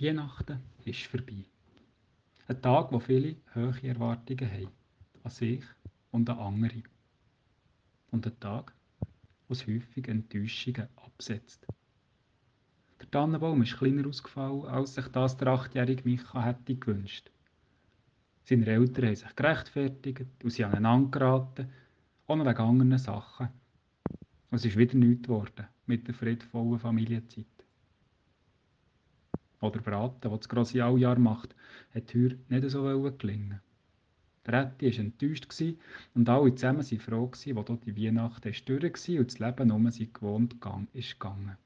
Weihnachten 0.00 0.60
ist 0.84 1.06
vorbei. 1.06 1.44
Ein 2.46 2.62
Tag, 2.62 2.92
wo 2.92 3.00
viele 3.00 3.34
hohe 3.52 3.82
Erwartungen 3.82 4.48
haben. 4.48 4.68
An 5.24 5.30
sich 5.32 5.64
und 6.12 6.30
an 6.30 6.38
andere. 6.38 6.82
Und 8.12 8.24
ein 8.24 8.38
Tag, 8.38 8.72
wo 9.48 9.54
es 9.54 9.66
häufig 9.66 10.06
Enttäuschungen 10.06 10.86
absetzt. 10.94 11.66
Der 13.00 13.10
Tannenbaum 13.10 13.62
ist 13.62 13.76
kleiner 13.76 14.06
ausgefallen, 14.06 14.66
als 14.66 14.94
sich 14.94 15.08
das 15.08 15.36
der 15.36 15.48
achtjährige 15.48 16.08
Micha 16.08 16.44
hätte 16.44 16.76
gewünscht. 16.76 17.32
Seine 18.44 18.66
Eltern 18.66 19.06
haben 19.06 19.16
sich 19.16 19.34
gerechtfertigt 19.34 20.44
und 20.44 20.50
sie 20.50 20.64
aneinander 20.64 21.10
geraten, 21.10 21.72
noch 22.28 22.38
wegen 22.38 22.58
anderen 22.58 22.98
Sachen. 22.98 23.48
Und 24.50 24.58
es 24.58 24.64
ist 24.64 24.76
wieder 24.76 24.96
nichts 24.96 25.24
geworden 25.24 25.66
mit 25.86 26.06
der 26.06 26.14
friedvollen 26.14 26.78
Familienzeit. 26.78 27.57
Oder 29.60 29.80
Braten, 29.80 30.30
das 30.30 30.40
das 30.40 30.48
grosse 30.48 30.84
Alljahr 30.84 31.18
macht, 31.18 31.54
hat 31.94 32.14
heuer 32.14 32.30
nicht 32.48 32.70
so 32.70 32.84
gelingen. 32.84 33.60
Der 34.46 34.64
Rätti 34.64 34.90
war 34.90 35.04
enttäuscht 35.04 35.52
und 36.14 36.28
alle 36.28 36.54
zusammen 36.54 36.82
waren 36.82 37.00
froh, 37.00 37.30
wo 37.54 37.62
dort 37.62 37.84
die 37.84 37.96
Weihnacht 37.96 38.44
durch 38.44 38.64
war 38.64 39.18
und 39.18 39.30
das 39.30 39.38
Leben 39.38 39.70
um 39.70 39.90
sie 39.90 40.12
gewohnt 40.12 40.54
ist 40.94 41.20
gegangen. 41.20 41.56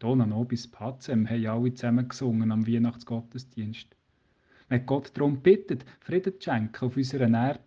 Dona 0.00 0.26
Nobis 0.26 0.66
Pazem 0.66 1.28
haben 1.28 1.46
alle 1.46 1.74
zusammen 1.74 2.08
gesungen 2.08 2.50
am 2.50 2.66
Weihnachtsgottesdienst. 2.66 3.94
Wenn 4.68 4.86
Gott 4.86 5.12
darum 5.14 5.40
bittet, 5.40 5.84
Frieden 6.00 6.34
zu 6.40 6.50
schenken 6.50 6.84
auf 6.84 6.96
unserer 6.96 7.30
Erde, 7.30 7.60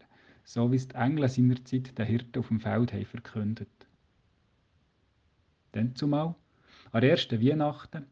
so 0.43 0.71
wie 0.71 0.75
es 0.75 0.87
die 0.87 0.95
Engel 0.95 1.29
seinerzeit 1.29 1.97
den 1.97 2.05
Hirten 2.05 2.39
auf 2.39 2.49
dem 2.49 2.59
Feld 2.59 2.91
haben 2.91 3.05
verkündet. 3.05 3.69
Dann 5.71 5.95
zumal, 5.95 6.35
an 6.91 7.01
der 7.01 7.11
ersten 7.11 7.41
Weihnachten, 7.41 8.05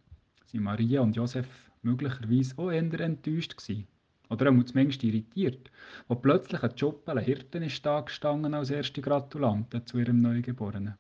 sind 0.46 0.64
Maria 0.64 1.02
und 1.02 1.16
Josef 1.16 1.48
möglicherweise 1.82 2.58
auch 2.58 2.72
eher 2.72 3.00
enttäuscht 3.00 3.58
gewesen. 3.58 3.88
Oder 4.30 4.52
auch 4.52 4.64
zumindest 4.64 5.04
irritiert, 5.04 5.70
wo 6.08 6.16
plötzlich 6.16 6.64
ein 6.64 6.74
Joppel 6.76 7.20
Hirten 7.20 7.64
ist 7.64 7.86
da 7.86 8.02
gestanden 8.02 8.56
als 8.56 8.72
erste 8.72 9.02
Gratulanten 9.02 9.86
zu 9.86 10.00
ihrem 10.00 10.22
Neugeborenen. 10.22 10.96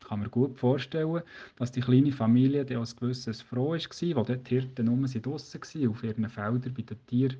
Ich 0.00 0.08
kann 0.08 0.18
mir 0.18 0.28
gut 0.28 0.58
vorstellen, 0.58 1.22
dass 1.56 1.70
die 1.70 1.80
kleine 1.80 2.10
Familie 2.10 2.64
dann 2.64 2.78
als 2.78 2.96
gewisses 2.96 3.40
froh 3.40 3.70
war, 3.70 4.16
wo 4.16 4.22
dort 4.24 4.50
die 4.50 4.54
Hirten 4.60 4.86
nur 4.86 5.08
draussen 5.08 5.60
waren, 5.60 5.88
auf 5.88 6.02
ihren 6.02 6.28
Feldern 6.28 6.74
bei 6.74 6.82
den 6.82 7.06
Tieren, 7.06 7.36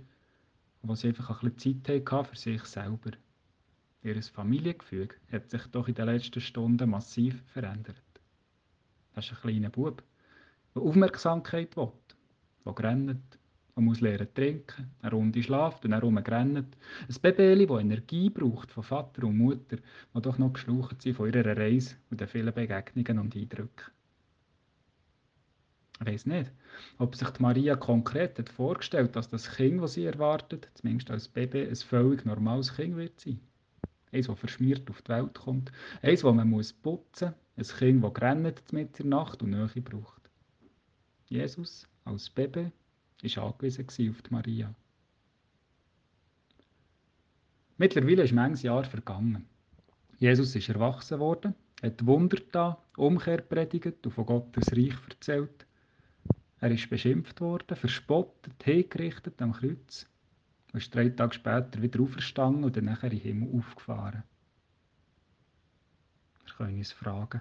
wo 0.82 0.94
sie 0.94 1.08
einfach 1.08 1.42
ein 1.42 1.52
bisschen 1.52 1.84
Zeit 1.84 2.10
hatten 2.12 2.26
für 2.26 2.36
sich 2.36 2.64
selber. 2.64 3.10
Ihr 4.04 4.22
Familiengefüge 4.22 5.16
hat 5.30 5.50
sich 5.50 5.62
doch 5.66 5.88
in 5.88 5.94
den 5.94 6.06
letzten 6.06 6.40
Stunden 6.40 6.90
massiv 6.90 7.42
verändert. 7.46 8.02
Das 9.14 9.26
ist 9.26 9.32
ein 9.32 9.40
kleiner 9.40 9.70
Bub, 9.70 10.02
der 10.74 10.82
Aufmerksamkeit 10.82 11.76
will, 11.76 11.92
der 12.64 12.78
rennt, 12.78 13.38
der 13.76 13.82
muss 13.82 14.00
lernen 14.00 14.28
trinken, 14.34 14.90
eine 15.00 15.12
Runde 15.12 15.42
schlaft 15.42 15.84
und 15.84 15.92
herum 15.92 16.18
rennt. 16.18 16.76
Ein 17.08 17.20
Baby, 17.22 17.66
das 17.66 17.80
Energie 17.80 18.30
braucht 18.30 18.70
von 18.70 18.82
Vater 18.82 19.24
und 19.24 19.38
Mutter, 19.38 19.76
die 20.14 20.22
doch 20.22 20.38
noch 20.38 20.52
geschlaucht 20.52 21.02
sind 21.02 21.16
von 21.16 21.32
ihrer 21.32 21.56
Reise 21.56 21.96
und 22.10 22.20
den 22.20 22.28
vielen 22.28 22.54
Begegnungen 22.54 23.18
und 23.18 23.36
Eindrücken. 23.36 23.92
Ich 26.00 26.06
weiß 26.06 26.26
nicht, 26.26 26.50
ob 26.98 27.14
sich 27.14 27.28
Maria 27.38 27.76
konkret 27.76 28.38
hat 28.38 28.48
vorgestellt 28.48 29.14
dass 29.14 29.28
das 29.28 29.48
Kind, 29.54 29.80
das 29.80 29.94
sie 29.94 30.04
erwartet, 30.04 30.68
zumindest 30.74 31.10
als 31.10 31.28
Baby, 31.28 31.66
ein 31.66 31.76
völlig 31.76 32.24
normales 32.24 32.74
Kind 32.74 32.96
wird 32.96 33.20
sein. 33.20 33.38
Eins, 34.10 34.26
das 34.26 34.38
verschmiert 34.38 34.90
auf 34.90 35.00
die 35.02 35.10
Welt 35.10 35.38
kommt. 35.38 35.70
Eins, 36.02 36.22
das 36.22 36.34
man 36.34 36.50
muss 36.50 36.72
putzen 36.72 37.34
muss. 37.56 37.72
Ein 37.72 37.78
Kind, 37.78 38.04
das 38.04 38.20
rennt 38.20 38.72
mit 38.72 38.98
der 38.98 39.06
Nacht 39.06 39.42
und 39.42 39.50
Nähe 39.50 39.68
braucht. 39.80 40.21
Jesus 41.32 41.88
als 42.04 42.28
Baby 42.28 42.70
war 43.22 43.44
angewiesen 43.44 43.86
auf 44.10 44.20
die 44.20 44.30
Maria. 44.30 44.74
Mittlerweile 47.78 48.24
ist 48.24 48.34
manches 48.34 48.62
Jahr 48.62 48.84
vergangen. 48.84 49.46
Jesus 50.18 50.54
ist 50.54 50.68
erwachsen 50.68 51.20
worden, 51.20 51.54
hat 51.82 52.04
Wunder 52.04 52.36
da, 52.52 52.84
Umkehr 52.98 53.38
predigt 53.38 54.04
und 54.04 54.12
von 54.12 54.26
Gottes 54.26 54.72
Reich 54.72 54.94
erzählt. 55.08 55.66
Er 56.60 56.70
ist 56.70 56.90
beschimpft 56.90 57.40
worden, 57.40 57.78
verspottet, 57.78 58.62
hingerichtet 58.62 59.40
am 59.40 59.54
Kreuz 59.54 60.06
und 60.74 60.80
ist 60.80 60.94
drei 60.94 61.08
Tage 61.08 61.32
später 61.32 61.80
wieder 61.80 62.00
auferstanden 62.00 62.64
und 62.64 62.76
dann 62.76 62.88
in 62.88 63.08
den 63.08 63.18
Himmel 63.18 63.58
aufgefahren. 63.58 64.22
Wir 66.44 66.54
können 66.56 66.76
uns 66.76 66.92
fragen, 66.92 67.40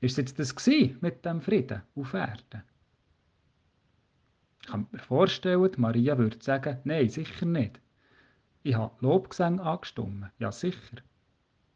ist 0.00 0.18
es 0.18 0.34
jetzt 0.36 0.40
das 0.40 0.66
mit 1.00 1.24
dem 1.24 1.40
Frieden 1.40 1.82
auf 1.94 2.14
Erden? 2.14 2.64
Ich 4.68 4.72
kann 4.72 4.86
mir 4.92 4.98
vorstellen, 4.98 5.70
Maria 5.78 6.18
würde 6.18 6.36
sagen, 6.42 6.76
nein, 6.84 7.08
sicher 7.08 7.46
nicht. 7.46 7.80
Ich 8.62 8.74
habe 8.74 8.94
Lobgesang 9.00 9.60
angestimmt, 9.60 10.26
ja 10.38 10.52
sicher. 10.52 10.98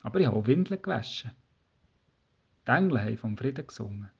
Aber 0.02 0.20
ich 0.20 0.26
habe 0.26 0.36
auch 0.36 0.46
Windeln 0.46 0.82
gewaschen. 0.82 1.30
Die 2.66 2.70
Engel 2.70 3.00
haben 3.00 3.16
vom 3.16 3.38
Frieden 3.38 3.66
gesungen. 3.66 4.10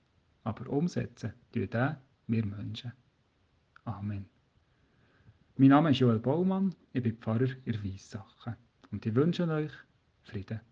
Aber 0.42 0.70
umsetzen 0.70 1.34
tun 1.52 1.68
das 1.68 1.96
wir 2.28 2.46
Menschen. 2.46 2.94
Amen. 3.84 4.24
Mein 5.58 5.68
Name 5.68 5.90
ist 5.90 5.98
Joel 5.98 6.18
Baumann, 6.18 6.74
ich 6.94 7.02
bin 7.02 7.18
Pfarrer 7.18 7.50
in 7.66 7.84
Weissachen 7.84 8.56
und 8.90 9.04
ich 9.04 9.14
wünsche 9.14 9.46
euch 9.50 9.72
Frieden. 10.22 10.62